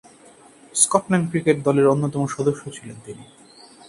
[0.75, 3.23] Scotland cricket দলের অন্যতম সদস্য ছিলেন তিনি।